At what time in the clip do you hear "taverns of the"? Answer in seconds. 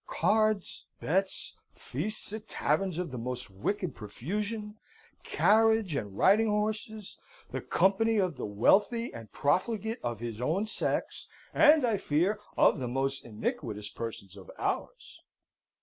2.47-3.19